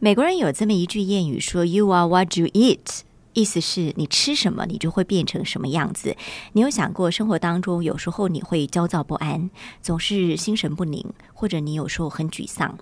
[0.00, 3.00] 美国人有这么一句谚语说：“You are what you eat。”
[3.34, 6.16] 意思是你吃什么，你就会变成什么样子。
[6.52, 9.50] 你有想过，生活当中有时候你会焦躁不安，
[9.82, 12.78] 总是心神不宁，或者你有时候很沮丧。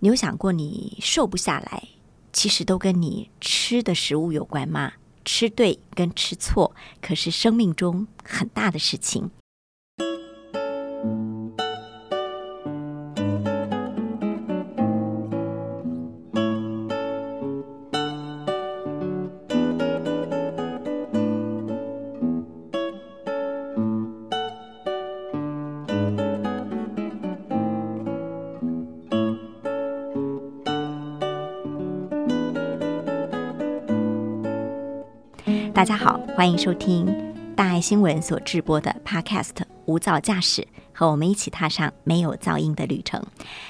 [0.00, 1.84] 你有想过，你瘦不下来，
[2.32, 4.94] 其实都跟你吃的食物有关吗？
[5.24, 9.30] 吃对跟吃错，可是生命中很大的事情。
[35.80, 37.06] 大家好，欢迎收听
[37.56, 39.48] 大爱新闻所制播的 Podcast
[39.86, 40.60] 《无噪驾驶》，
[40.92, 43.24] 和我们一起踏上没有噪音的旅程。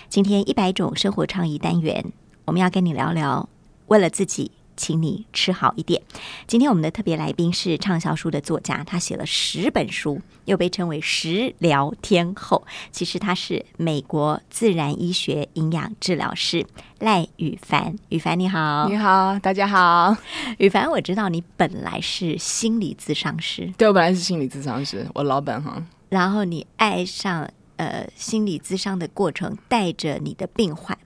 [0.08, 2.04] 今天一百种生活创意单元，
[2.46, 3.48] 我们要跟你聊聊，
[3.86, 4.50] 为了自己。
[4.80, 6.00] 请你吃好一点。
[6.46, 12.66] 今天我们的特别来宾是畅销书的作家，他写了十本书，又被称为食疗天后。
[12.90, 16.64] 其实他是美国自然医学营养治疗师
[16.98, 17.94] 赖宇凡。
[18.08, 20.16] 宇凡你好，你好，大家好。
[20.56, 25.86] 宇凡，我知道你本来是心理咨商师，对我本来是心理咨商师，我老本行。
[26.08, 30.96] 然后你爱上呃心理咨商的过程，带着你的病患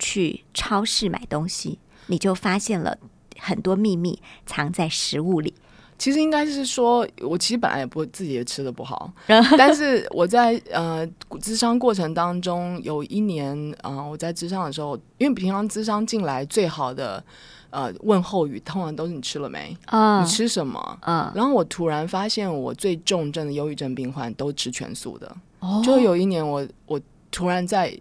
[0.00, 2.98] 去超市买东西，你就发现了。
[3.40, 5.52] 很多秘密藏在食物里。
[5.98, 9.12] 其实应该是说，我其实本来也不自己也吃的不好，
[9.58, 11.06] 但是我在呃
[11.42, 17.22] 智商过程当中，有一年啊，我在智商的时候，因为平常智商进来最好的
[17.68, 19.76] 呃问候语，通常都是你吃了没？
[19.88, 20.98] 啊，你吃什么？
[21.02, 25.36] 嗯，然后我突然发现，我最重症的忧郁症病患都吃全素的。
[25.58, 26.98] 哦，就有一年，我我
[27.30, 27.94] 突然在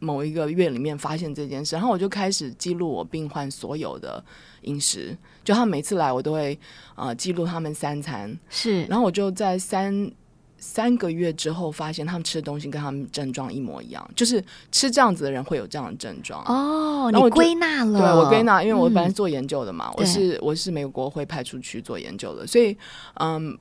[0.00, 4.24] 某一个月里面发现这件事，然后我就开始记录我病患所有的。
[4.64, 6.58] 饮食，就他们每次来，我都会
[6.94, 10.10] 呃记录他们三餐，是，然后我就在三
[10.58, 14.42] 三个月之后发现他们吃的东西跟他们症状一模一样，就是
[14.72, 16.42] 吃这样子的人会有这样的症状。
[16.46, 22.74] 哦，你归纳了，对我归纳，因为我本来是做研究的嘛，我是我是美国会派出去做研究的，所以
[23.20, 23.56] 嗯，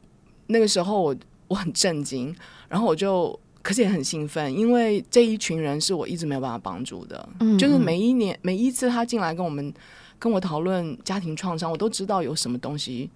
[0.47, 1.16] 那个时候我
[1.50, 2.34] 我很震惊，
[2.69, 9.74] 然后我就可是也很兴奋，因为这一群人是我一直没有办法帮助的，嗯，就是每一年每一次他进来跟我们。
[10.23, 13.09] 跟我讨论家庭创伤，我都知道有什么东西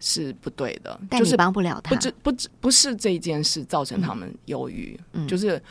[0.00, 5.62] 是不对的，就是帮不了他，不知不知不是这一件事造成他们忧郁，就是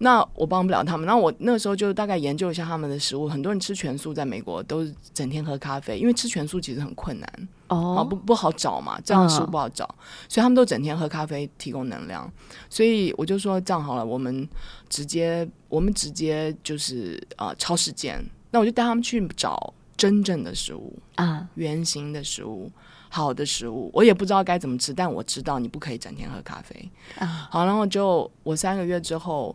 [0.00, 1.06] 那我帮不了他们。
[1.06, 9.86] 那我那时候就大概研究一下他们的食物，很多人吃全素，在美国都是整天喝咖啡，因为吃全素其实很困难哦，不不好找嘛，这样的食物不好找，
[10.28, 12.30] 所以他们都整天喝咖啡提供能量。
[12.68, 14.46] 所以我就说这样好了，我们
[14.90, 19.72] 直接我们直接就是呃超市见，那我就带他们去找。
[19.98, 22.70] 真正的食物啊，圆形的食物，
[23.10, 27.48] 好的食物，我也不知道该怎么吃，但我知道你不可以整天喝咖啡啊。
[27.50, 29.54] 好，然后就我三个月之后，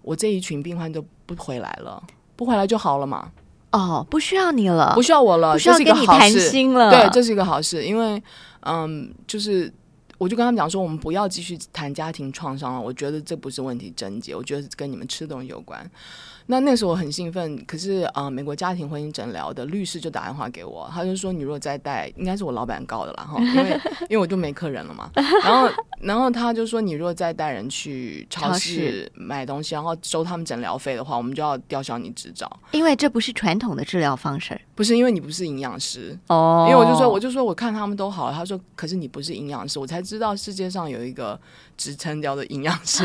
[0.00, 2.02] 我这一群病患都不回来了，
[2.34, 3.30] 不回来就好了嘛。
[3.70, 6.90] 哦，不需要你了，不需要我了，不需要跟你谈心了。
[6.90, 8.22] 对，这是一个好事，因为
[8.60, 9.72] 嗯，就是
[10.22, 12.80] 我就跟他们讲说，我们不要继续谈家庭创伤了。
[12.80, 15.84] 我觉得这不是问题症结，我觉得跟你们吃东西有关。
[16.46, 25.10] 那那时候我很兴奋，可是啊，美国家庭婚姻诊疗的律师就打电话给我，他就说：“你如果再带，应该是我老板告的啦，哈， 因为因为我就没客人了嘛。
[25.42, 25.68] 然后
[26.00, 36.66] 然后他就说，你如果再带人去超市买东西，然后收他们诊疗费的话，我们就要吊销你执照，因为这不是传统的治疗方式，不是因为你不是营养师哦。
[36.68, 38.34] 因为我就说，我就说，我看他们都好了。
[38.34, 41.40] 他说，可是你不是营养师，我才知道世界上有一个
[41.76, 43.04] 职称叫做营养师。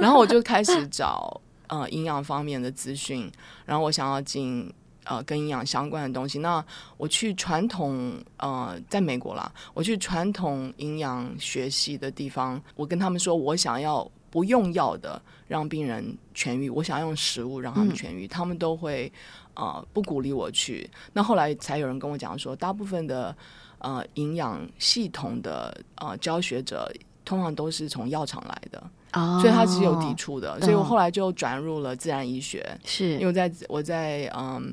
[0.00, 1.40] 然后我就开始找。
[1.70, 3.30] 呃，营养方面的资讯，
[3.66, 4.72] 然后我想要进
[5.04, 6.38] 呃跟营养相关的东西。
[6.38, 6.64] 那
[6.96, 19.12] 我去传统呃，在美国啦，我去传统营养学习的地方，我跟他们说我想要不用药的让病人痊愈，我想要用食物让他们痊愈，他们都会
[19.58, 20.88] 呃不鼓励我去。
[21.12, 23.36] 那后来才有人跟我讲说，大部分的
[23.80, 26.90] 呃营养系统的呃教学者
[27.22, 28.82] 通常都是从药厂来的。
[29.40, 34.72] 所以他是有抵触的，所以我后来就转入了自然医学，是因为在我在嗯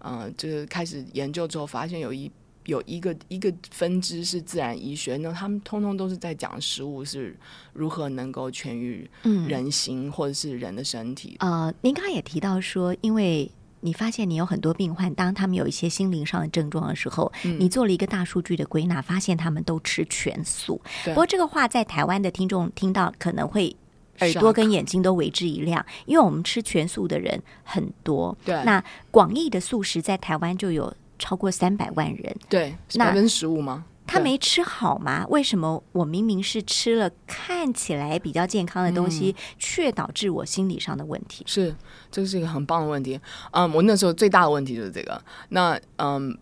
[0.00, 2.28] 嗯，就是开始研究之后，发现有一
[2.64, 7.36] 有一个一个分支是自然医学，那他们通通都是在讲食物是
[7.74, 9.08] 如何能够痊愈
[9.46, 11.36] 人心或者是人的身体。
[11.40, 13.48] 呃，您刚刚也提到说，因为。
[13.84, 20.80] 你发现你有很多病患，当他们有一些心灵上的症状的时候，你做了一个大数据的归纳，发现他们都吃全素。
[21.04, 23.76] 不过这个话在台湾的听众听到可能会
[24.20, 28.34] 耳朵跟眼睛都为之一亮，因为我们吃全素的人很多。
[28.42, 32.34] 对，那广义的素食在台湾就有超过三百万人。
[32.48, 33.84] 对，百分之十五吗？
[34.06, 35.26] 他没吃好吗？
[35.28, 41.44] 为什么我明明是吃了看起来比较健康的东西，却导致我心理上的问题？
[41.46, 41.74] 是，
[42.10, 43.20] 这是一个很棒的问题。
[43.52, 45.20] 嗯，我那时候最大的问题就是这个。
[45.48, 46.36] 那嗯，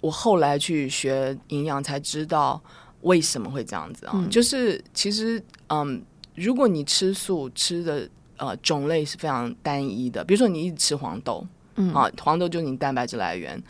[0.00, 2.60] 我后来去学营养才知道
[3.02, 4.26] 为什么会这样子啊？
[4.30, 6.02] 就是其实嗯。
[6.40, 11.44] 如果你吃素吃的呃种类是非常单一的，比如说你一直吃黄豆，
[11.74, 13.60] 嗯啊，黄豆就是你蛋白质来源，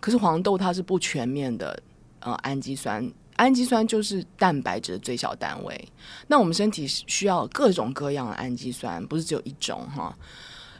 [0.00, 1.80] 可是黄豆它是不全面的
[2.20, 5.88] 呃氨基酸，氨基酸就是蛋白质的最小单位。
[6.26, 10.16] 那我们身体需要各种各样的氨基酸，不是只有一种哈。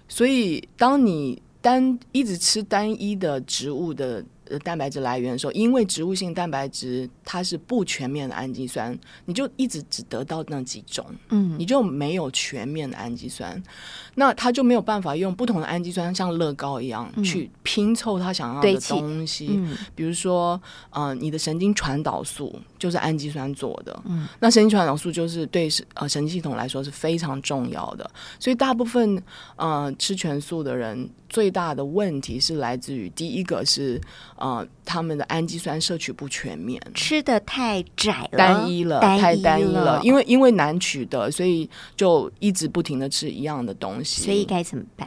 [0.09, 4.25] 所以当你单一直吃单一的植物的。
[4.51, 13.63] 呃，蛋白质来源的时候，因为植物性蛋白质它是不全面的氨基酸，你就一直只得到那几种，嗯，你就没有全面的氨基酸，
[14.15, 19.61] 那它就没有办法用不同的氨基酸像乐高一样去拼凑它想要的东西。
[19.95, 20.61] 比如说，
[20.91, 29.23] 呃，你的神经传导素就是氨基酸做的，嗯，那神经传导素就是对呃神经系统来说是非常重要的，所以大部分
[29.57, 31.09] 呃吃全素的人。
[31.29, 34.01] 最大的问题是来自于第一个是
[34.37, 40.01] 呃，他们的氨基酸摄取不全面，吃的太窄了，单一了，太单一了。
[40.03, 44.23] 因为因为难取得，所以就一直不停的吃一样的东西。
[44.23, 45.07] 所以该怎么办？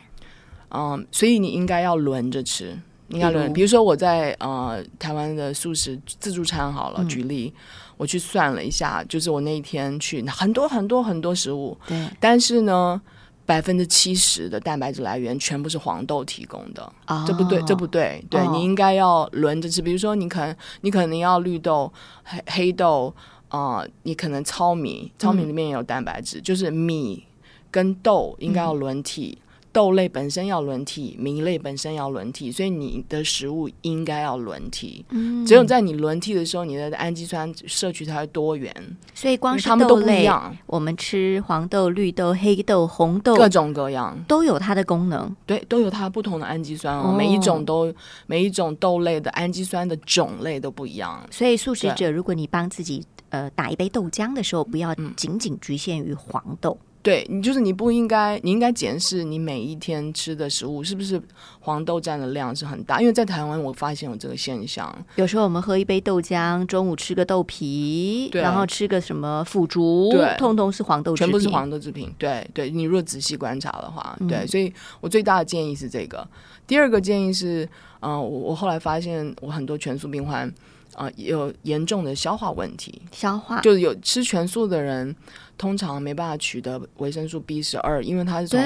[0.69, 2.77] 嗯，所以你应该要轮着吃，
[3.11, 3.51] 应该轮。
[3.53, 7.53] 比如说我在呃台湾的素食自助餐好了，举例，
[7.97, 13.01] 我去算了一下，就是我那一天去很多很多很多食物，对，但是呢。
[13.43, 16.89] 百分之七十的蛋白质来源全部是黄豆提供的，
[17.27, 18.23] 这不对，这不对。
[18.29, 21.91] 对你应该要轮着吃，比如说你可能你可能要绿豆、
[22.23, 23.13] 黑黑豆
[23.49, 27.25] 啊，你可能糙米，糙米里面也有蛋白质，就是米
[27.69, 29.37] 跟豆应该要轮替。
[29.73, 35.05] 豆类本身要轮替，米类本身要轮替，所以你的食物应该要轮替。
[35.09, 38.73] 嗯，只有在你轮替的时候，你的氨基酸摄取才会多元。
[39.13, 40.29] 所以光是豆类，
[40.65, 45.33] 我们吃黄豆、绿豆、黑豆、红豆，各种各样都有它的功能。
[45.45, 47.15] 对，都有它不同的氨基酸哦。
[47.17, 47.93] 每一种都，
[48.27, 51.25] 每一种豆类的氨基酸的种类都不一样。
[51.31, 56.77] 所以素食者，如果你帮自己呃打一杯豆浆的时候，不要仅仅局限于黄豆。
[57.03, 61.21] 对你就是你不应该，你应该检视你每一天吃的食物是不是
[61.61, 64.93] 黄豆占的量是很大，因为在台湾我发现有这个现象。
[65.15, 72.13] 有时候我们喝一杯豆浆，中午吃个豆皮，然后吃个什么腐竹，对，通通是黄豆，全部是黄豆制品。
[72.17, 76.27] 对，对你如果仔细观察的话，对，所以我最大的建议是这个。
[76.67, 77.67] 第二个建议是，
[78.01, 80.51] 嗯，我我后来发现我很多全素病患。
[80.95, 85.15] 啊，有严重的消化问题，消化就是有吃全素的人，
[85.57, 88.59] 通常没办法取得维生素 B 十二，因为它是从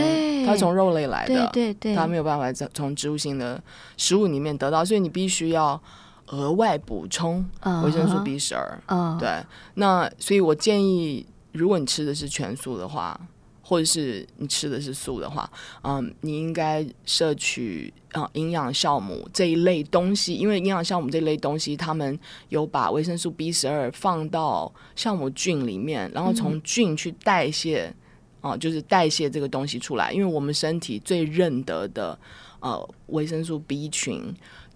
[0.45, 3.62] 它从肉类来的，对对，它没有办法从从植物性的
[3.98, 5.81] 食物里面得到，所以你必须要
[6.27, 7.45] 额外补充
[7.83, 8.81] 维生素 B 十二。
[8.88, 9.44] 嗯，对，
[9.75, 13.19] 那所以我建议，如果你吃的是全素的话。
[13.67, 15.51] 或者是你吃的是素的话，
[15.81, 22.17] 嗯，你应该摄取啊营养酵母这一类东西，因为营养酵母这一类东西，他们
[22.50, 27.91] 有把维生素 B 十二放到酵母菌里面，然后从菌去代谢
[28.39, 30.13] 啊，就是代谢这个东西出来。
[30.13, 32.15] 因为我们身体最认得的
[32.59, 34.21] 呃维生素 B 群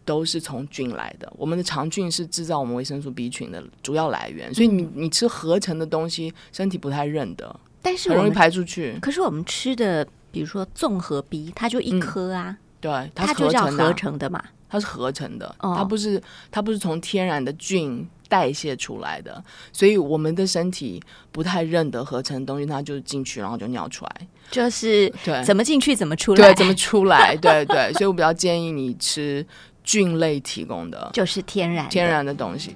[0.04, 7.60] 都是从菌来的，我们的肠菌是制造我们维生素 B 群的主要来源，所以你你吃合成的东西，身体不太认得。
[7.82, 8.98] 但是很容易排出去。
[9.02, 16.22] 可是我们吃的，比如说综合 B，它就一颗啊，对，它就叫合成的嘛，它是合成的，它不是
[16.52, 19.44] 它不是从天然的菌代谢出来的，
[19.74, 29.46] 所以我们的身体不太认得合成东西，它就进去然后就尿出来，就是对，怎么进去怎么出来，对，怎么出来，对对，所以我比较建议你吃
[29.84, 32.76] 菌类提供的， 就是天然天然的东西。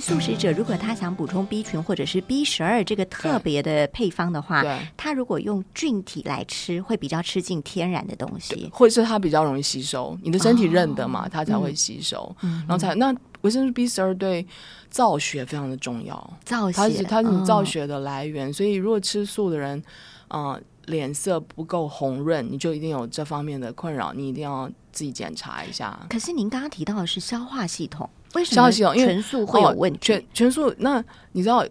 [0.00, 4.64] 素食者如果他想补充 B 群或者是 B 十二这个特别的配方的话，
[4.96, 14.46] 他如果用菌体来吃，会比较吃进天然的东西，或者是它比较容易吸收，你的身体认得嘛，它才会吸收，嗯然后才那维生素 B 十二对
[14.88, 19.82] 造血非常的重要，造血它是它是你造血的来源，所以如果吃素的人，
[20.28, 25.98] 嗯，脸色不够红润，你就一定有这方面的困扰，你一定要自己检查一下。
[26.08, 28.08] 可是您刚刚提到的是消化系统。
[28.34, 29.98] 为什么全素会有问题？
[30.00, 31.66] 全全素，那你知道，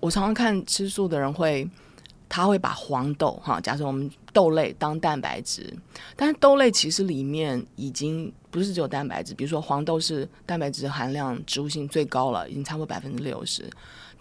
[0.00, 1.68] 我常常看吃素的人会
[2.28, 5.72] 他会把黄豆哈，假设我们豆类当蛋白质，
[6.16, 13.68] 但是豆类其实里面已经不是只有蛋白质，比如说黄豆是蛋白质含量植物性最高了，已经超过百分之六十，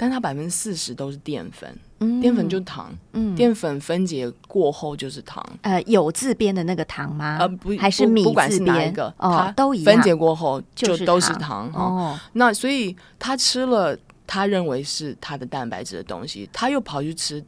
[0.02, 1.78] 但它百分之四十都是淀粉，
[2.22, 2.90] 淀粉就是糖，
[3.36, 5.46] 淀粉分解过后就是糖。
[5.62, 7.36] 呃，有字边的那个糖吗？
[7.38, 11.70] 呃，不，还是米字边个，它都一样，分解过后就都是糖。
[11.74, 13.94] 哦，那所以他吃了
[14.26, 17.44] 他认为是他的蛋白质的东西，他又跑去吃。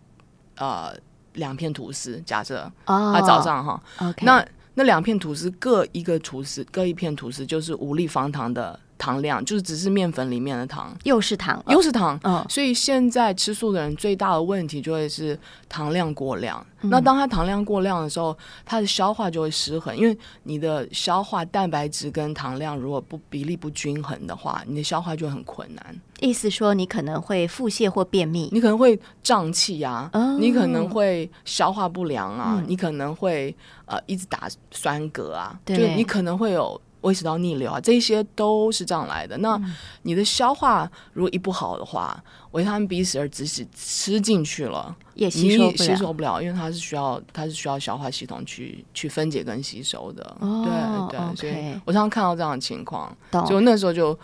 [0.58, 0.94] 呃，
[1.36, 3.82] 两片吐司，假设他，早上哈，
[4.24, 8.78] 那那两片吐司各一个吐司，各一片吐司就是五粒方糖的。
[9.02, 16.64] 糖量就是只是面粉里面的糖，又是糖，又是糖，嗯，所以现在吃素的人最大的问题就会是糖量过量。
[16.82, 26.02] 那当他糖量过量的时候，他的消化就会失衡，因为你的消化蛋白质跟糖量如果不比例不均衡的话，你的消化就很困难。
[26.20, 33.56] 意思说你可能会腹泻或便秘，你可能会胀气啊，你可能会消化不良啊，你可能会
[33.86, 36.80] 呃一直打酸嗝啊，就你可能会有。
[37.02, 39.38] 胃食道逆流啊，这些都是这样来的。
[39.40, 39.60] 那
[40.04, 50.36] 你的消化如果一不好的话，维他命 B 十二即使吃进去了，也吸收吸收不了，因为它是需要它是需要消化系统去去分解跟吸收的。
[50.40, 53.16] 对对，所以我常常看到这样的情况，
[53.48, 54.18] 就那时候就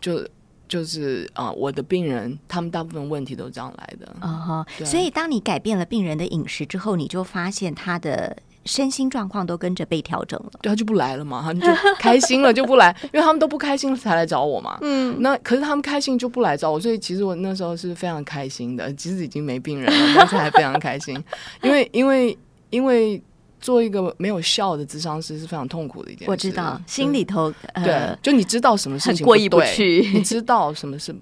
[0.00, 0.26] 就
[0.68, 4.14] 就是啊，我的病人他们大部分问题都是这样来的。
[4.20, 8.36] 啊哈，所以当你改变了病人的饮食之后，你就发现他的。
[8.66, 14.78] 身心状况都跟着被调整了，对他就不来了嘛，他们就开心了就不来，因为他们都不开心才来找我嘛。
[14.82, 21.22] 嗯，那可是他们开心就不来找我，所以其实我那时候是非常开心的， 即使已经没病人了，但是还非常开心，
[21.62, 22.36] 因为因为
[22.68, 23.20] 因为
[23.60, 26.30] 做一个没有效的智商师是非常痛苦的一件事。
[26.30, 27.50] 我知道，心里头
[27.82, 31.14] 对，就你知道什么事情过意不去，你知道什么是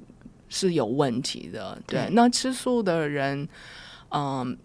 [0.49, 1.80] 是有问题的。
[1.87, 3.49] 对，那吃素的人，
[4.11, 4.59] 嗯，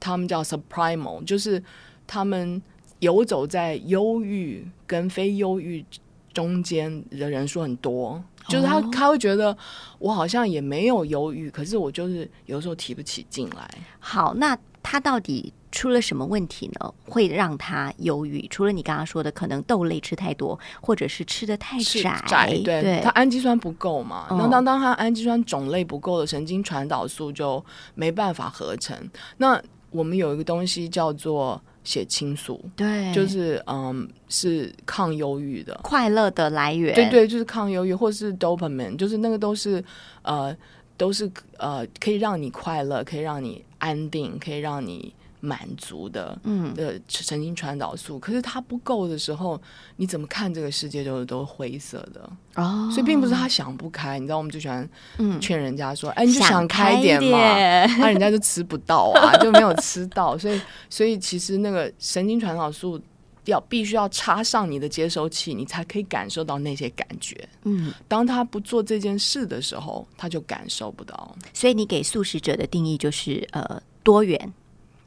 [0.00, 1.62] 他们叫 suprimal，就是。
[2.08, 2.60] 他们
[2.98, 5.84] 游走在忧郁跟非忧郁
[6.32, 9.56] 中间的人数很多，就是他他会觉得
[9.98, 13.68] 我好像也没有忧郁，可是我就是有时候提不起劲来。
[13.98, 16.94] 好，那他到底出了什么问题呢？
[17.04, 18.46] 会让他忧郁？
[18.48, 21.78] 除了你刚刚说的，可能豆类吃太多，或者是吃的太
[22.28, 24.26] 窄，对，他氨基酸不够嘛？
[24.30, 28.96] 那当当他氨基酸种类不够的神经传导素就没办法合成。
[29.38, 29.60] 那
[29.90, 31.60] 我们有一个东西叫做。
[31.88, 39.82] 血清素，对，就是嗯，是抗忧郁的快乐的来源，对对，就是抗忧郁，或是 dopamine，就是那个都是
[40.20, 40.54] 呃，
[40.98, 45.14] 都是呃，可以让你快乐，可以让你安定，可以让你。
[45.40, 49.60] 满足的，嗯，的神经传导素，可是它不够的时候，
[49.96, 52.90] 你怎么看这个世界就是都灰色的哦。
[52.92, 54.88] 所以并不是他想不开，你知道，我们最喜欢
[55.40, 57.38] 劝人家说：“哎，你就想开点嘛。”
[57.98, 60.36] 那 人家就吃不到啊，就没有吃到。
[60.36, 63.00] 所以，所以其实那个神经传导素
[63.44, 67.48] 要必须要插上你的接收器，你才可以感受到那些感觉。
[67.64, 71.36] 嗯，当他不做这件事的时候，他就感受不到。
[71.54, 74.52] 所以，你给素食者的定义就是呃多元。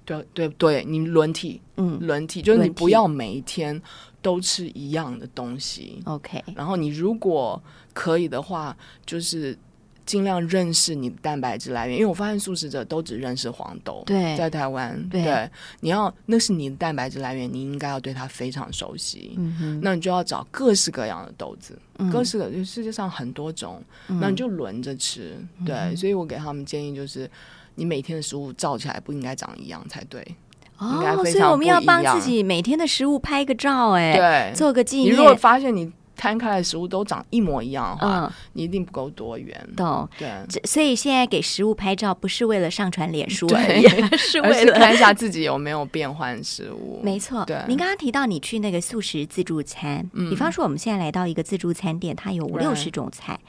[0.04, 3.80] 对对对，你轮替，嗯，轮替就是你不要每一天
[4.22, 6.44] 都吃一样的东西，OK。
[6.56, 7.62] 然后你如果
[7.94, 9.58] 可以的话，就是
[10.06, 14.04] 尽量认识你的蛋白质来源，因为我发现素食者都只认识黄豆。
[14.06, 19.36] 对，在台湾，对，你要那是你的蛋白质来源，你应该要对它非常熟悉。
[19.38, 21.78] 嗯哼，那你就要找各式各样的豆子，
[22.12, 25.38] 各式的就世界上很多种，那你就轮着吃。
[25.66, 27.30] 对，所以我给他们建议就是。
[27.76, 30.26] 你每天的食物照起来不应该长一样才对，
[30.78, 35.14] 哦，所以我们要帮自己每天的食物拍个照，哎，对，做个纪念。
[35.14, 39.60] 你如果发现你摊开的食物都长一模一样的话，你一定不够多元。
[39.76, 40.30] 懂，对。
[40.66, 43.82] 所以现在给食物拍照不是为了上传脸书，对，
[44.18, 47.00] 是为了看一下自己有没有变换食物。
[47.02, 47.58] 没错，对。
[47.68, 53.40] 您刚刚提到你去那个素食自助餐，比方说我们现在来到一个自助餐店，它有五六十种菜。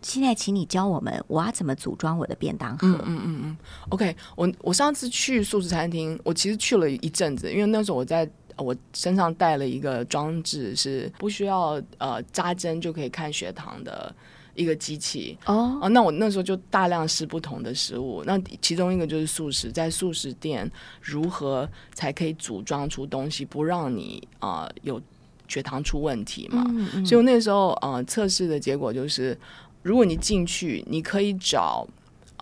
[0.00, 2.86] 现在，请你教我们，我要怎么组装我的便当盒？
[2.86, 3.56] 嗯嗯嗯嗯。
[3.88, 14.14] OK，我我上次去素食餐厅，我其实去了一阵子，因为那时候我在我身上带了一个装置，是不需要呃扎针就可以看血糖的
[14.54, 15.36] 一个机器。
[15.46, 20.70] 哦哦，那我那时候就大量试不同的食物，那其中一个就是素食，在素食店
[21.02, 25.00] 如何才可以组装出东西，不让你啊有
[25.48, 26.64] 血糖出问题嘛？
[27.04, 29.36] 所以我那时候呃测试的结果就是。
[29.82, 31.86] 如果你进去，你可以找，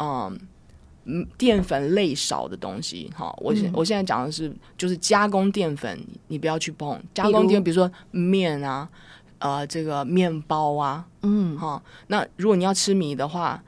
[0.00, 0.38] 嗯，
[1.38, 3.10] 淀粉类少的东西。
[3.14, 8.88] 哈，我现我现在讲的是，就是加工淀粉，你不要去碰加工淀粉，比如说面啊，
[9.38, 11.80] 呃，这个面包啊，嗯，哈。
[12.08, 13.62] 那如果你要吃米的话，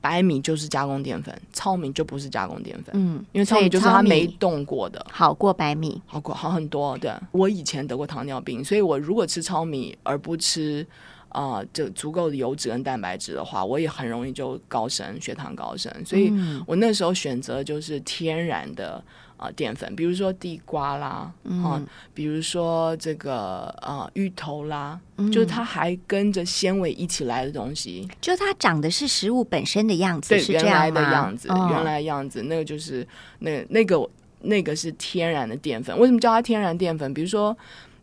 [0.00, 2.86] 白米就是加工淀粉，糙米就不是加工淀粉。
[2.94, 6.96] 嗯，因为糙米就是它没动过的，好过白米，好过好很多。
[6.96, 10.86] 对我以前得过糖尿病，所以我如果吃糙米而不吃
[11.30, 15.90] 啊，就足够的油脂跟蛋白质的话，我也很容易就高升血糖高升。
[16.04, 16.32] 所以
[16.66, 19.02] 我那时候选择就是天然的。
[19.40, 21.32] 啊，淀粉，比如说地瓜啦，
[21.64, 21.82] 啊，
[22.12, 25.00] 比如说这个呃芋头啦，
[25.32, 33.08] 就是它还跟着纤维一起来的东西，就它长的是食物本身的样子，对，原来的样子，原来的样子，那个就是
[33.38, 34.06] 那那个
[34.42, 35.98] 那个是天然的淀粉。
[35.98, 37.14] 为什么叫它天然淀粉？
[37.14, 37.56] 比如说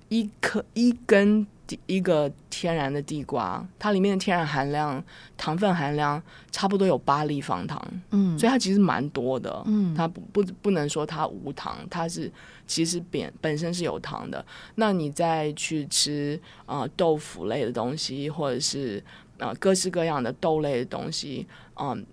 [0.10, 1.46] 一颗一根。
[1.86, 5.04] 一个天然的地瓜，它里面的天然含量
[5.36, 6.22] 糖分含量
[6.52, 7.82] 差不多有八立方糖，
[8.12, 12.32] 嗯，所以它其实蛮多的，嗯，它不不不能说它无糖，它是
[12.66, 14.46] 其实本本身是有糖的。
[14.76, 19.04] 那你再去吃啊豆腐类的东西，或者是
[19.40, 22.06] 啊各式各样的豆类的东西，嗯。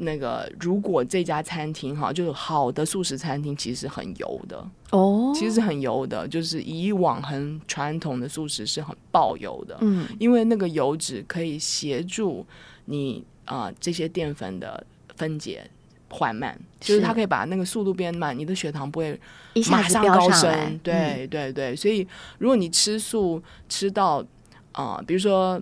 [0.00, 4.64] 那个，如果这家餐厅哈，就是好的素食餐厅，其实很油的。
[4.90, 12.46] 哦，其实很油的，就是以往很传统的素食是很爆油的，嗯，因为那个油脂可以协助
[12.84, 14.86] 你啊这些淀粉的
[15.16, 15.68] 分解
[16.08, 19.20] 缓慢，就是它可以把那个速度变慢，你的血糖不会
[19.68, 22.06] 马上高升，对对对，所以
[22.38, 24.24] 如果你吃素吃到
[24.72, 25.60] 啊，比如说。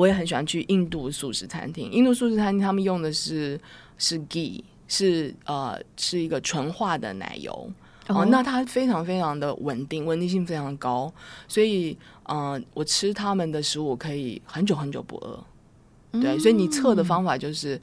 [0.00, 1.92] 我也很喜欢去印度素食餐厅。
[1.92, 3.60] 印度素食餐厅他们用的是
[3.98, 7.70] 是 ghee，是呃是一个纯化的奶油
[8.06, 8.24] 哦。
[8.24, 11.12] 那它非常非常的稳定，稳定性非常高，
[11.46, 15.44] 所以嗯，我吃他们的食物可以很久很久不饿。
[16.22, 17.78] 对，所以你测的方法就是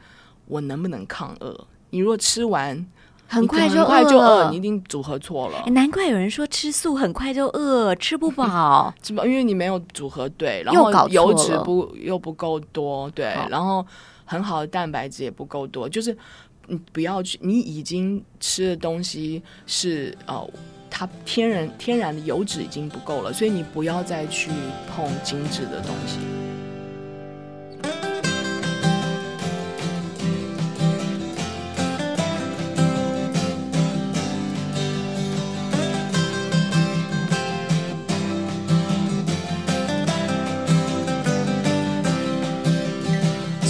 [0.47, 1.67] 我能不能抗饿。
[1.91, 2.83] 你如果吃完。
[3.27, 3.83] 很快就
[4.17, 5.63] 饿，你一定组合错了。
[5.71, 9.25] 难怪有人说吃素很快就饿，吃不饱， 是吧？
[9.25, 13.85] 因为你没有组合对，然后油脂不又不够多，对，然后
[14.25, 16.17] 很好的蛋白质也不够多，就是
[16.67, 20.49] 你不要去，你已经吃的东西是哦，
[20.89, 24.49] 它天然天然的油脂已经不够了，所以你不要再去
[24.95, 26.19] 碰精致的东西。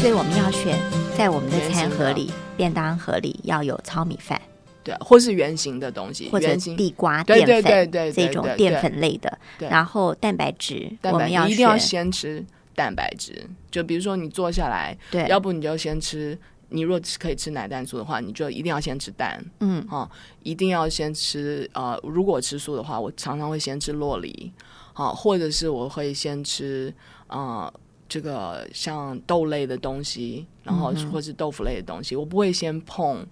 [0.08, 0.80] 所以我们要选
[1.18, 4.42] 在我们的餐盒里、便当盒里要有糙米饭，
[4.82, 9.38] 对，或是圆形的东西，或者地瓜淀粉这种淀粉类的。
[9.60, 12.42] 然后蛋白质，我们要一定要先吃
[12.74, 13.46] 蛋白质。
[13.70, 16.40] 就比如说你坐下来，对，要不你就先吃。
[16.70, 19.44] 你若可以吃奶蛋素的话，你就一定要先吃蛋。
[19.60, 20.10] 嗯，哈，
[20.42, 21.70] 一定要先吃。
[21.74, 24.54] 呃，如果吃素的话，我常常会先吃洛梨，
[24.94, 26.94] 好，或者是我会先吃
[27.28, 27.70] 啊。
[28.10, 33.26] 这个像豆类的东西，然后或是豆腐类的东西，我不会先碰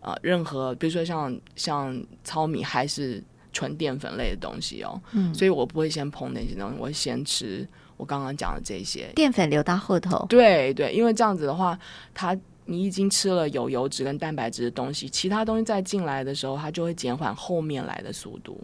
[0.00, 9.10] 呃任何，比如说像像糙米还是纯淀粉类的东西哦，嗯，所以我不会先碰那些东西，我会先吃我刚刚讲的这些。
[9.14, 11.78] 淀粉留到后头，对对，因为这样子的话，
[12.12, 12.36] 它
[12.66, 18.60] 你已经吃了有油脂跟蛋白质的东西，其他东西再进来的时候，它就会减缓后面来的速度。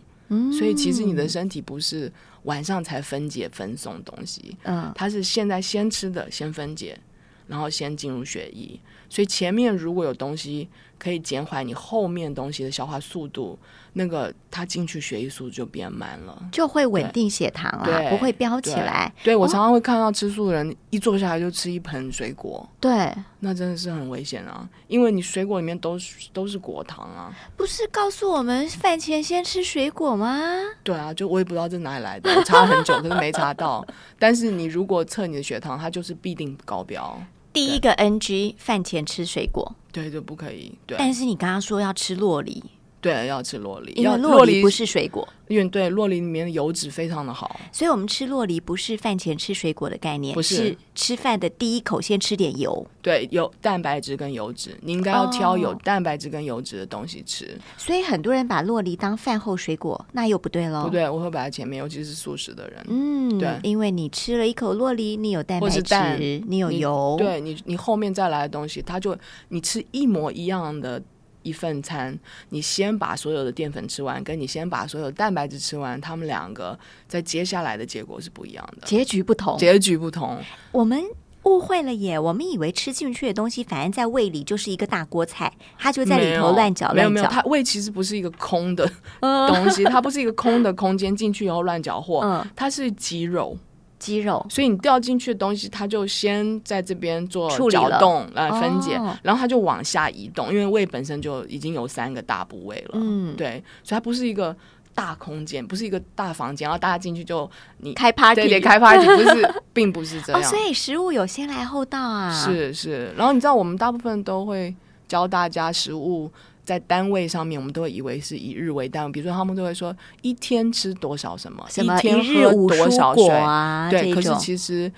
[0.53, 2.11] 所以其实你的身体不是
[2.45, 6.99] 晚上才分解分送东西，嗯，它是现在先吃的先分解，
[7.47, 8.79] 然后先进入血液。
[9.09, 10.68] 所以前面如果有东西
[11.03, 13.59] 可以减缓你后面东西的消化速度。
[13.95, 19.12] 那个它进去血液速度就变慢了，就会稳定血糖啊，不会飙起来。
[19.23, 27.37] 对我常常会看到吃素的人一坐下来就吃一盆水果，对，那真的是很危险啊，因为你水果里面都是都是果糖啊。
[27.55, 30.41] 不是告诉我们饭前先吃水果吗？
[30.83, 33.87] 对啊，就我也不知道这哪里来的，我查很久可是没查到。
[34.19, 37.23] 但是你如果测你的血糖，它就是必定高标。
[37.53, 40.73] 第一个 NG，饭前吃水果，对，就不可以。
[40.87, 42.62] 对，但是你刚刚说要吃洛梨。
[43.03, 57.59] 对，要吃洛梨，因为洛梨不是水果，因为对洛梨里面的油脂非常的好，所以我们吃洛梨不是饭前吃水果的概念，不是吃饭的第一口先吃点油，对，有蛋白质跟油脂，你应该要挑有蛋白质跟油脂的东西吃。
[57.77, 60.85] 所以很多人把洛梨当饭后水果，那又不对喽。
[60.85, 62.87] 不对，我会摆在前面，尤其是素食的人。
[62.88, 69.17] 嗯，对，因为你吃了一口洛梨，你有蛋白质，你有油，对你，你后面再来的东西，它就
[69.49, 71.03] 你吃一模一样的。
[71.42, 72.18] 一份餐，
[72.50, 80.38] 你先把所有的淀粉吃完，跟你先把所有蛋白质吃完，他们两个在接下来的结果是不一样的，结局不同，结局不同。
[80.70, 81.02] 我们
[81.44, 87.26] 误会了耶，我们以为吃进去的东西，反而在胃里就是一个大锅菜，它就在里头乱搅乱搅。
[87.26, 88.88] 它胃其实不是一个空的
[89.20, 93.59] 东西，它不是一个空的空间，进去以后乱搅和，它是肌肉。
[94.03, 104.57] 肌肉，所以你掉进去的东西，它就先在这边做搅动来分解哦，然后它就往下移动，因为胃本身就已经有三个大部位了，嗯，对，所以它不是一个
[104.93, 114.75] 大空间，不是一个大房间，然后大家进去就你开 party，对对开 party， 不是，并不是这哦，样，所以食物有先来后到啊，是是，然后你知道我们大部分都会
[115.07, 116.29] 教大家食物。
[116.73, 124.91] 在单位上面，我们都会以为是以日为单位，比如说他们都会说一天吃多少什么，什么一天喝多少水，啊，对，可是其实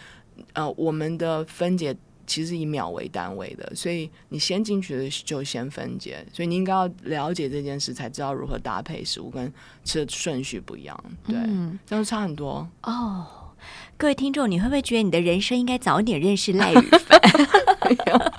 [0.53, 1.95] 呃，我们的分解
[2.27, 9.53] 其实以秒为单位的，所以你先进去的就先分解，所以你应该要了解这件事，才知道如何搭配食物跟
[9.85, 12.69] 吃的顺序不一样，对，嗯这样差很多。
[12.83, 13.27] 哦。
[13.97, 17.19] 各位听众，你会不会觉得你的人生应该早一点认识赖宇 凡？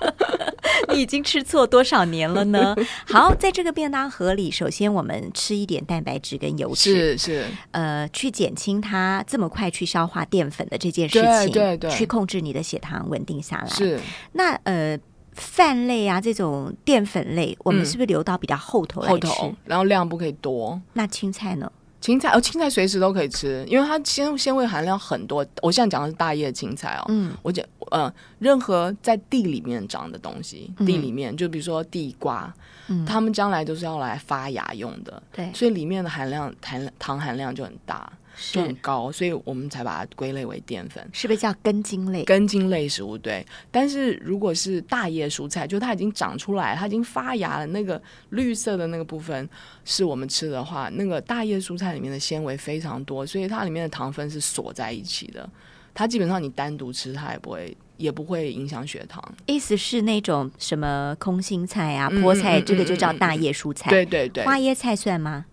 [0.95, 2.75] 你已经吃错多少年了呢？
[3.05, 13.67] 好，在这个便当盒里，首先我们吃一点蛋白质跟油脂，是是，呃，去减轻它这么快去消化淀粉的这件事情，对对对去控制你的血糖稳定下来。
[13.67, 13.99] 是
[14.33, 14.97] 那呃，
[15.33, 19.13] 饭类啊这种淀粉类，我们嗯是不是留到比较后头来吃？
[19.13, 20.81] 后头，然后量不可以多。
[20.93, 21.71] 那青菜呢？
[22.05, 25.43] 青菜哦，青菜随时都可以吃，因为它纤纤维含量很多。
[25.63, 32.53] 我现在讲的是大叶青菜哦，嗯，我讲呃，任何在地里面长的东西，嗯地里面就比如说地瓜，
[32.89, 38.07] 嗯它们将来都是要来发芽用的，对，所以里面的含量含糖含量就很大，
[38.51, 41.07] 就很高，所以我们才把它归类为淀粉。
[41.13, 42.23] 是不是叫根茎类？
[42.23, 49.47] 根茎类食物对，但是如果是大叶蔬菜，就它已经长出来，它已经发芽了，那个绿色的那个部分
[49.83, 55.49] 是我们吃的话，那个大叶蔬菜里面的纤维非常多，所以它里面的糖分是锁在一起的。
[55.93, 59.23] 它基本上你单独吃，它也不会也不会影响血糖。
[59.45, 63.89] 意思是那种什么空心菜啊、嗯菠菜，这个就叫大叶蔬菜。
[63.89, 65.45] 对对对，花椰菜算吗？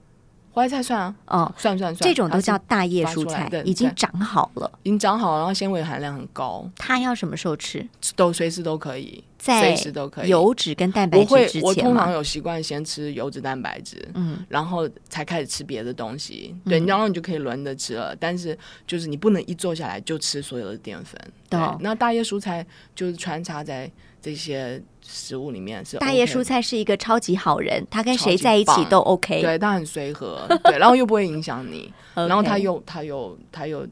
[0.52, 4.70] 花椰菜算啊，哦，算算算，这种都叫大叶蔬菜对，已经长好了。
[4.82, 7.86] 已经长好了，然后纤维含量很高，它要什么时候吃？
[8.14, 10.28] 都随时都可以，在随时都可以。
[10.28, 11.68] 油脂跟蛋白我会质之，前吗？
[11.68, 16.54] 我通常有习惯先吃油脂蛋白质，嗯，然后才开始吃别的东西。
[16.66, 18.14] 对，然后你就可以轮着吃了。
[18.16, 21.18] 但是就是你不能一坐下来就吃所有的淀粉。
[21.48, 23.90] 对，那大叶蔬菜就是穿插在
[24.22, 29.42] 这些食物里面是、OK、大叶蔬菜是一个超级好人，他跟谁在一起都 OK。
[29.42, 33.84] 对，他很随和，对，然后又不会影响你， 然后他又他又他又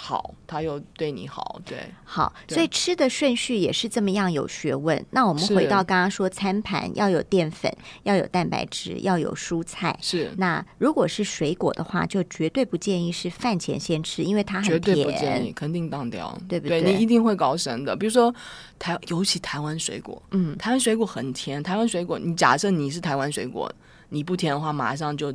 [0.00, 1.76] 好，他又对你好，对。
[2.04, 5.04] 好，所以吃的顺序也是这么样有学问。
[5.10, 7.70] 那我们回到刚刚说，餐盘要有淀粉，
[8.04, 9.98] 要有蛋白质，要有蔬菜。
[10.00, 15.52] 是那如果是水果的话，就绝对不建议是饭前先吃，因为它很绝对不建甜议，。
[15.52, 17.96] 肯定当掉，对不对对你一定会搞神的。
[17.96, 18.32] 比如说
[18.78, 21.60] 台，尤其台湾水果，嗯，台湾水果很甜。
[21.60, 23.70] 台湾水果，你假设你是台湾水果，
[24.10, 25.34] 你不甜的话，马上就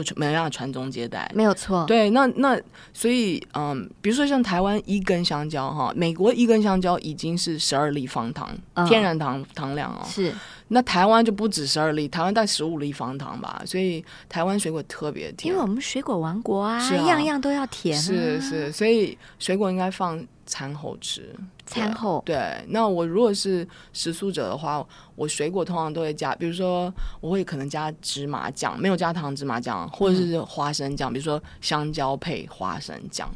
[0.00, 1.28] 就没办法传宗接代。
[1.34, 1.84] 没有错。
[1.86, 2.56] 对，那那
[2.94, 10.06] 所以嗯，比如说像台湾一根香蕉哈，美国一根香蕉已经是十二粒方糖，嗯天然糖糖量哦。
[10.06, 10.32] 是
[10.68, 15.52] 那台湾就不止十二粒，台湾带十五粒方糖吧，所以台湾水果特别甜。
[15.52, 18.00] 因为我们水果王国啊，是啊样样都要甜、啊。
[18.00, 21.34] 是是，所以水果应该放餐后吃。
[21.72, 33.32] 餐后对，那我如果是食素者的话，我水果通常都会加，比如说我会可能加芝麻酱，没有加糖芝麻酱，或者是花生酱，比如说香蕉配花生酱，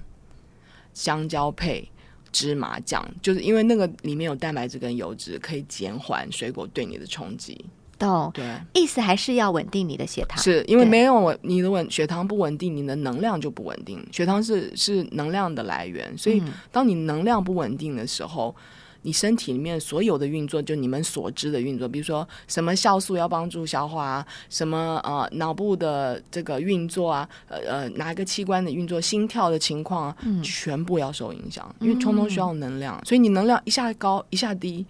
[0.92, 1.88] 香蕉配
[2.31, 7.64] 芝麻酱，就是因为那个里面有蛋白质跟油脂，可以减缓水果对你的冲击。
[7.98, 10.38] 懂，对，意思还是要稳定你的血糖。
[10.42, 14.04] 是因为没有稳你的稳血糖不稳定，你的能量就不稳定。
[14.12, 18.54] 血糖是是能量的来源，所以嗯当你能量不稳定的时候，
[19.02, 34.85] 你身体里面所有的运作，就你们所知的运作，比如说什么酵素要帮助消化啊，什么呃脑部的这个运作啊，呃呃哪一个器官的运作，心跳的情况啊，嗯全部要受影响，因为通通需要能量，所以你能量一下高一下低。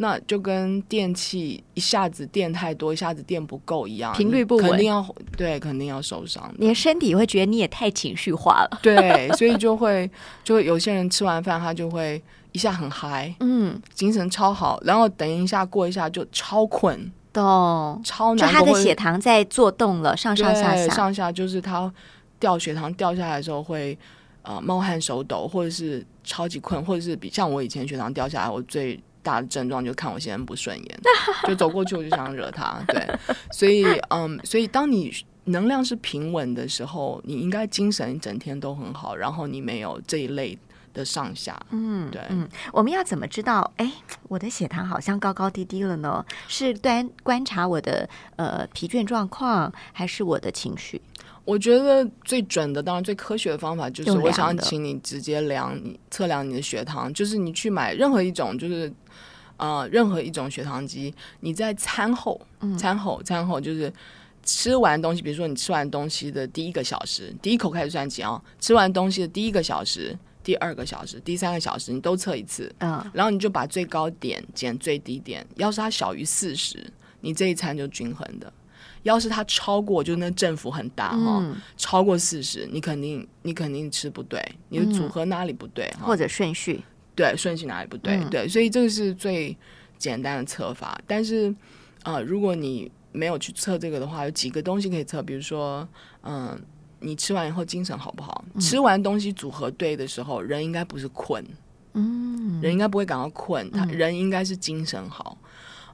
[0.00, 5.04] 那就跟电器一下子电太多，一下子电不够一样，频率不稳肯定要
[5.36, 6.52] 对，肯定要受伤。
[6.56, 8.78] 你的身体会觉得你也太情绪化了。
[8.80, 10.08] 对，所以就会
[10.44, 18.00] 就会有些人吃完饭他就会一下很嗨，嗯，精神超好，然后等一下过一下就超困、懂。
[18.04, 20.88] 超难，就他的血糖在做动了，上上下下。
[20.94, 21.92] 上下就是他
[22.38, 23.98] 掉血糖掉下来的时候会
[24.42, 31.00] 呃冒汗手抖，或者是超级困，或者是比像我以前血糖掉下来，我最大的症状就看我先生不顺眼，
[31.46, 32.82] 就走过去我就想惹他。
[32.88, 33.06] 对，
[33.52, 35.12] 所以嗯，所以当你
[35.44, 40.58] 能量是平稳的时候，你应该精神一整天都很好，然后你没有这一类。
[40.98, 41.58] 的上下。
[41.70, 43.72] 嗯，对，嗯，我们要怎么知道？
[43.76, 43.90] 哎，
[44.24, 46.24] 我的血糖好像高高低低了呢？
[46.48, 51.00] 是端观察我的呃疲倦状况，还是我的情绪？
[51.44, 58.92] 我觉得最准的，当然最科学的方法就是，我想请你直接量你测量你的血糖，就是你去买任何一种，就是
[59.56, 62.38] 呃任何一种血糖机，你在餐后、
[62.78, 63.90] 餐后、餐后，就是
[64.44, 70.14] 吃完东西，比如说你吃完东西的第一个小时，第一口开始算起啊，吃完东西的第一个小时、
[70.48, 78.50] 第二个小时、第三个小时，你都测一次，嗯，然后你就把最高点减最低点，要是它小于四十，你这一餐就均衡的。
[79.02, 81.44] 要是它超过，就那振幅很大哈，
[81.76, 86.80] 超过四十，你肯定你肯定吃不对，你的组合哪里不对，或者顺序。
[87.14, 89.54] 对顺序哪里不对，对，所以这个是最
[89.98, 90.98] 简单的测法。
[91.06, 91.54] 但是
[92.04, 95.86] 啊，如果你没有去测这个的话，有几个东西可以测，比如说，
[96.22, 96.58] 嗯，
[97.00, 98.44] 你吃完以后精神好不好？
[98.60, 101.44] 吃完东西组合对的时候，人应该不是困，
[101.94, 105.36] 嗯，人应该不会感到困，他人应该是精神好。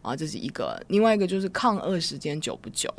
[0.03, 2.93] 啊，这是一个，另外一个就是抗饿时间久不久，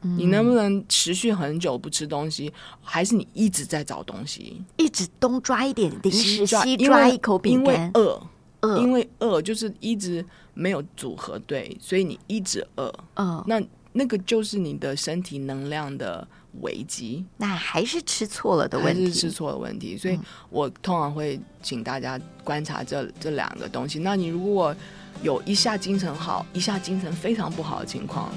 [0.00, 8.22] 你能不能持续很久不吃东西，还是你一直在找东西，一直东抓一点零食，西抓一口饼干，饿，
[8.60, 13.60] 饿，因为饿就是一直没有组合对，所以你一直饿，嗯，那
[13.96, 16.26] 那个就是你的身体能量的
[16.60, 20.18] 危机，那还是吃错了的问题，还是吃错了问题，所以
[20.50, 24.74] 我通常会请大家观察这这两个东西，那你如果。
[25.22, 28.30] 有一下精神好，一下精神非常不好的情况，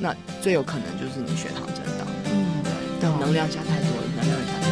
[0.00, 2.62] 那最有可能就是你血糖震荡，嗯，
[3.00, 4.63] 对，能量下太多，能量下。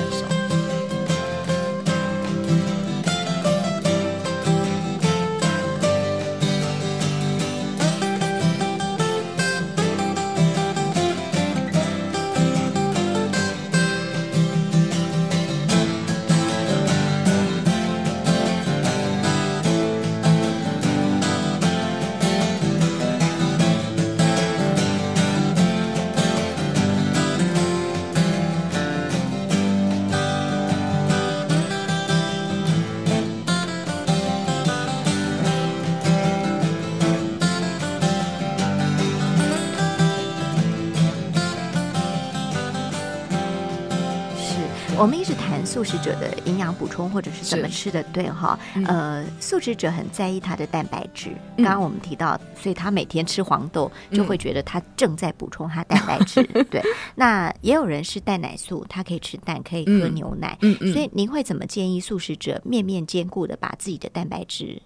[45.02, 48.56] 我们一直谈素食者的营养补充，或者是怎么吃的对哈？
[48.86, 51.32] 呃，素食者很在意他的蛋白质。
[51.56, 56.44] 刚刚我们提到，所以他每天吃黄豆，就会觉得他正在补充他蛋白质。
[56.70, 56.80] 对，
[57.16, 60.56] 那也有人是蛋奶素，他可以吃蛋，可以喝牛奶。
[60.60, 60.92] 嗯嗯。
[60.92, 64.80] 所以您会怎么建议素食者面面兼顾的把自己的蛋白质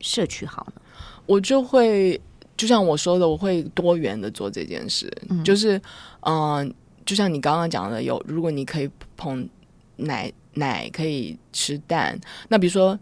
[0.00, 0.82] 摄取好呢？
[1.24, 2.20] 我就会
[2.54, 5.10] 就像我说的，我会多元的做这件事，
[5.42, 5.80] 就是
[6.20, 6.70] 嗯。
[7.04, 9.48] 就像你刚刚讲的，有如果你可以碰
[9.96, 12.18] 奶奶，可以吃蛋。
[12.48, 12.98] 那比如说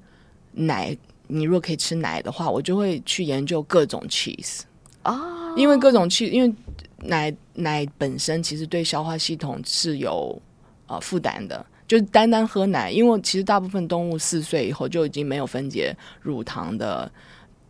[0.52, 0.96] 奶，
[1.28, 4.60] 你如果可以吃奶的话，我就会去研究各种 cheese
[5.04, 6.54] 哦，因为各种 cheese，因为
[7.04, 10.40] 奶奶本身其实对消化系统是有
[10.86, 11.64] 呃负担的。
[11.86, 17.10] 就是单单喝奶，因为其实大部分动物四岁以后就已经没有分解乳糖的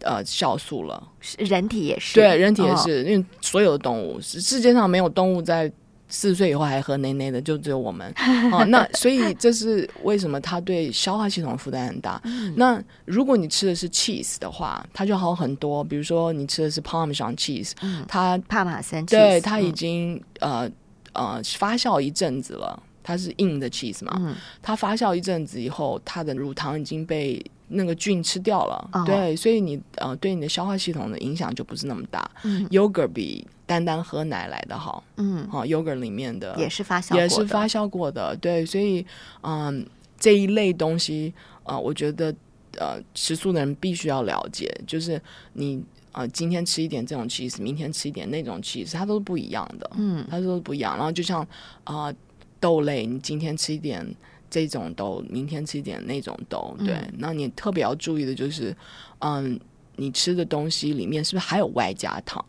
[0.01, 5.73] 呃酵素了，人体也是，对，人体也是，因为所有的动物世界上没有动物在。
[6.11, 8.13] 四岁以后还喝奶奶的就只有我们
[8.53, 12.21] 哦，那所以这是为什么它对消化系统负担很大。
[12.57, 15.83] 那如果你吃的是 cheese 的话，它就好很多。
[15.83, 17.73] 比如说你吃的是 Parmesan cheese，
[18.09, 20.69] 它帕玛森，对，它已经呃
[21.13, 32.31] 呃发酵一阵子了，它是硬的 cheese 嘛，它发酵一阵子以后，它的乳糖已经被那个菌吃掉了，对，所以你呃对你的消化系统的影响就不是那么大。
[32.43, 32.67] 嗯。
[32.69, 39.07] Yogurt 比单单喝奶来的好，嗯，好，yogurt 里面的也是发酵，也是发酵过的，对，所以，
[39.43, 39.87] 嗯，
[40.19, 41.33] 这一类东西，
[41.63, 42.35] 呃，我觉得，
[42.77, 45.21] 呃，吃素的人必须要了解，就是
[45.53, 50.97] 你，呃，今天吃一点这种 cheese，明天吃一点那种 cheese，它都是不一样的，嗯，它都是不一样。
[50.97, 51.47] 然后就像
[51.85, 52.13] 啊，
[52.61, 54.07] 豆类，你今天吃一点
[54.49, 58.77] 这种豆，明天吃一点那种豆，对，那你特别要注意的就是，
[59.21, 59.59] 嗯，
[59.97, 62.45] 你吃的东西里面是不是还有外加糖？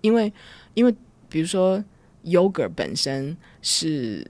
[0.00, 0.32] 因为，
[0.74, 0.94] 因为
[1.28, 1.82] 比如说
[2.24, 4.24] ，yogurt 本身是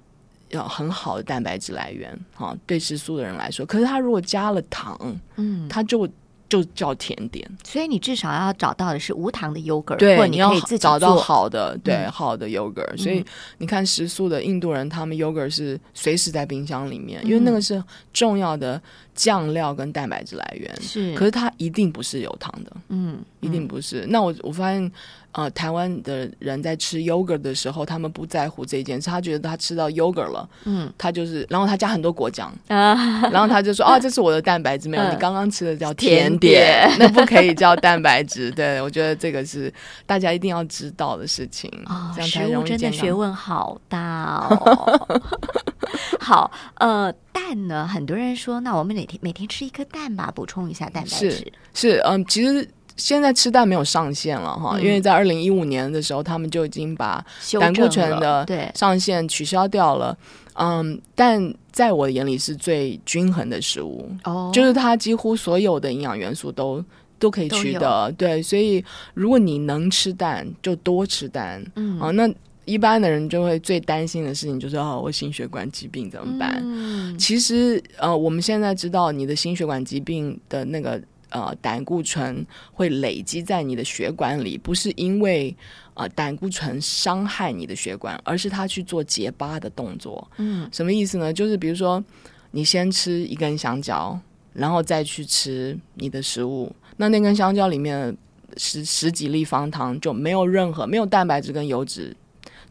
[0.49, 6.09] 要很好的蛋白质来源，哈，对吃素的人来说，可是它如果加了糖，嗯，它就。
[6.51, 12.97] 就叫甜点，所以你至少要找到的是无糖的 yogurt，对，你要找到好的，对，好的 yogurt。
[12.99, 13.25] 所以
[13.59, 17.83] 你看，食素的印度人，他们 yogurt 是随时在冰箱里面，因为那个是
[18.13, 18.83] 重要的
[19.21, 20.75] 酱料跟蛋白质来源。
[20.81, 22.73] 是，可是它一定不是有糖的。
[22.89, 24.07] 嗯，一定不是。
[24.09, 24.91] 那我我发现。
[25.33, 32.95] 呃，台湾的人在吃 yogurt 的时候，他们不在乎这件事，他觉得他吃到 yogurt 了，嗯，他就是，然后他加很多果酱，啊，
[33.31, 38.51] 然后他就说，啊，这是我的蛋白质，没有，你刚刚吃的叫甜点， 那不可以叫蛋白质。
[38.51, 39.73] 对，我觉得这个是
[40.05, 41.71] 大家一定要知道的事情。
[41.87, 45.21] 哦，食物真的学问好大哦。
[46.19, 51.31] 好，呃，蛋呢，很多人说，那我们每天每天吃一颗蛋吧，补充一下蛋白质。
[51.31, 52.69] 是是，嗯，其实。
[52.97, 57.25] 现在吃蛋没有上限了哈，因为在二零一五年的时候，他们就已经把
[57.59, 60.15] 胆固醇的上限取消掉了。
[60.53, 66.85] 嗯，但在我的眼里是最均衡的食物，哦，就是它几乎所有的营养元素都
[67.19, 68.13] 都可以取得。
[68.19, 71.65] 对，所以如果你能吃蛋，就多吃蛋。
[71.77, 72.29] 嗯，啊，那
[72.71, 76.61] 一般的人就会最担心的事情就是哦，我心血管疾病怎么办？
[76.65, 81.01] 嗯，其实呃，我们现在知道你的心血管疾病的那个。
[81.33, 85.57] 呃，胆固醇会累积在你的血管里，不是因为
[85.95, 90.29] 呃胆固醇伤害你的血管，而是它去做结疤的动作。
[90.39, 91.33] 嗯，什么意思呢？
[91.33, 92.03] 就是比如说，
[92.51, 94.19] 你先吃一根香蕉，
[94.53, 98.17] 然后再去吃你的食物，那那根香蕉里面
[98.57, 102.13] 十十几粒方糖就没有任何没有蛋白质跟油脂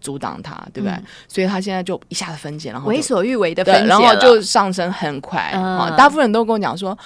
[0.01, 0.97] 阻挡它，对不对？
[1.27, 5.93] 所以它现在就一下子分解，然后为所欲为的分解，然后就上升很快啊！
[5.97, 6.97] 大部分人都跟我讲说。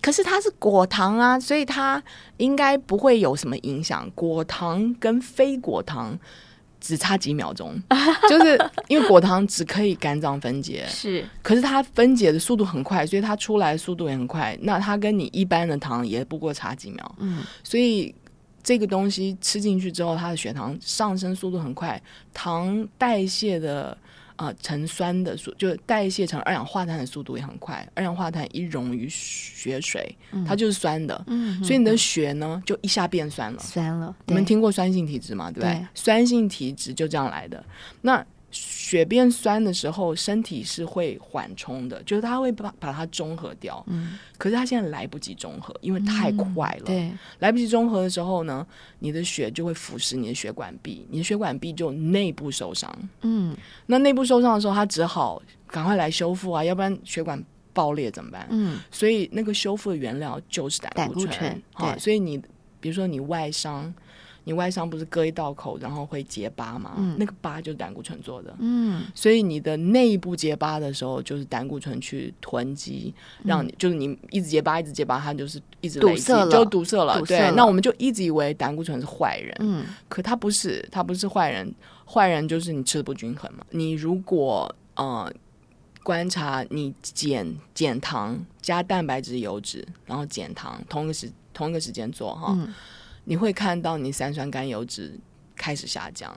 [0.00, 2.00] 可是它是果糖啊，所以它
[2.36, 4.08] 应该不会有什么影响。
[4.14, 6.16] 果糖跟非果糖
[6.80, 7.76] 只差几秒钟，
[8.30, 11.26] 就是因为果糖只可以肝脏分解，是。
[11.42, 14.56] 可是它分解的速度很快，所以它出来速度也很快。
[14.62, 17.42] 那它跟你一般的糖也不过差几秒，嗯。
[17.64, 18.14] 所以
[18.62, 22.00] 这个东西吃进去之后，它的血糖上升速度很快，
[22.32, 23.96] 糖代谢的。
[24.38, 27.84] 啊，成酸的速就代谢成二氧化碳的速度也很快。
[27.92, 30.16] 二氧化碳一溶于血水，
[30.46, 31.24] 它就是酸的。
[31.26, 33.58] 嗯，所以你的血呢，就一下变酸了。
[33.58, 35.50] 酸了，你们听过酸性体质吗？
[35.50, 35.84] 对不对？
[35.92, 37.64] 酸性体质就这样来的。
[38.02, 43.84] 那血变酸的时候，身体是会缓冲的，就是它会把把它中和掉。
[43.88, 46.86] 嗯，可是它现在来不及中和，因为太快了。
[46.86, 48.66] 对，来不及中和的时候呢，
[49.00, 52.90] 你的血就会腐蚀你的血管壁，你的血管壁就内部受伤。
[53.20, 53.54] 嗯，
[53.86, 57.42] 那内部受伤的时候，它只好赶快来修复啊，要不然血管
[57.74, 58.46] 爆裂怎么办？
[58.50, 61.62] 嗯，所以那个修复的原料就是胆固醇。
[61.78, 62.38] 对，所以你
[62.80, 63.92] 比如说你外伤。
[64.48, 66.94] 你外伤不是割一道口，然后会结疤吗？
[66.96, 68.56] 嗯，那个疤就是胆固醇做的。
[68.60, 73.12] 嗯，所以你的内部结疤的时候，就是胆固醇去囤积，
[73.44, 77.20] 让你就是你一直结疤，一直结疤，它就是一直堵塞了，就堵塞了。
[77.26, 79.54] 对，那我们就一直以为胆固醇是坏人。
[79.58, 81.70] 嗯，可它不是，它不是坏人，
[82.06, 83.66] 坏人就是你吃的不均衡嘛。
[83.72, 85.30] 你如果呃
[86.02, 92.56] 观察你减减糖加蛋白质油脂，然后减糖同一个时同一个时间做哈。
[93.28, 95.12] 你会看到你三酸甘油脂
[95.54, 96.34] 开始下降。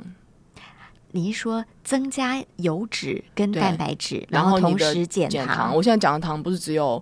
[1.12, 5.74] 你是说增加油脂跟蛋白质，然后同时减糖？
[5.74, 7.02] 我现在讲的糖不是只有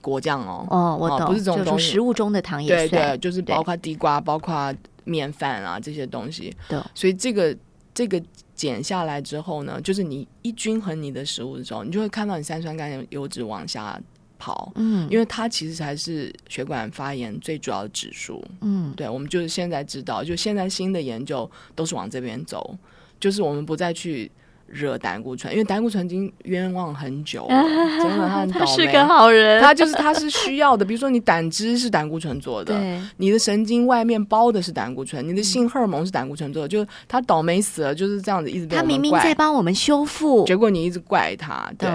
[0.00, 6.56] 果酱哦，哦，我懂，不是这种东西，食物中的糖也对对，就是包括地瓜、包括面饭啊这些东西。
[6.68, 7.56] 对，所以这个
[7.92, 8.22] 这个
[8.54, 14.00] 减下来之后呢，就是你一均衡你的食物的时候，你就会看到你三酸甘油脂往下。
[14.38, 22.76] 跑，嗯，因为它其实才是血管发炎最主要的指数，嗯，对，我们就是现在知道，就现在新的研究都是往这边走，
[23.18, 24.30] 就是我们不再去
[24.66, 27.62] 惹胆固醇，因为胆固醇已经冤枉很久了，
[28.02, 32.74] 真的他很倒霉，是个好人，他就是他是需要的，比如说你胆汁是胆固醇做的，
[33.16, 41.88] 你的神经外面包的是胆固醇，你的性荷尔蒙是胆固醇做的，就是他倒霉死了，就是这样子一直他明明在帮我们修复，结果你一直怪他，对，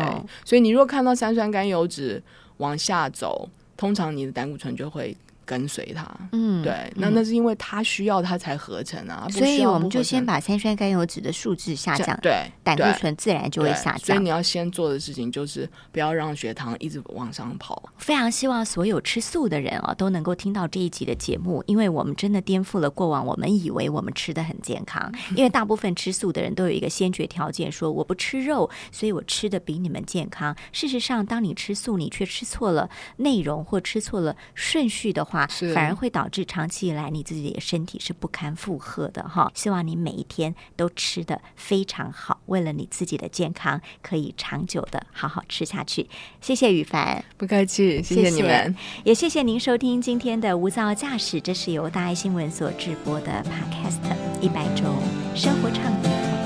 [0.46, 2.22] 所以你如果看到三酸甘油脂。
[2.58, 5.18] 往下走，通常你的胆固醇就会。
[5.46, 14.00] 跟随它，嗯，对，那那是因为它需要它才合成啊，所以我们就先把三酸甘油脂的数字下降，对，胆固醇自然就会下降。
[14.00, 17.92] 所以你要先做的事情就是不要让血糖一直往上跑。
[17.98, 25.12] 非常希望所有吃素的人啊都能够听到这一集的节目，因为我们真的颠覆了过往我们以为我们吃的很健康。
[25.36, 30.56] 因为大部分吃素的人都有一个先决条件，说我不吃肉，所以我吃的比你们健康。
[30.72, 39.52] 事实上，当你吃素，你却吃错了内容或吃错了顺序的话，反而会导致长期以来你自己的身体是不堪负荷的哈。
[39.56, 46.10] 希望你每一天都吃的非常好，为了你自己的健康，可以长久的好好吃下去。
[46.42, 54.02] 谢谢雨凡，不客气，谢谢你们，也谢谢您收听今天的无噪驾驶，这是由大爱新闻所直播的 Podcast
[54.42, 54.86] 一百种
[55.34, 56.41] 生活创意。